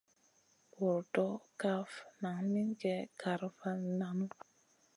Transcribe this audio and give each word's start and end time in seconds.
Bur 0.71 0.95
NDA 1.01 1.05
ndo 1.11 1.27
kaf 1.61 1.91
nan 2.21 2.37
min 2.51 2.69
gue 2.79 2.95
gara 3.21 3.47
vu 3.57 3.69
nanu. 3.99 4.27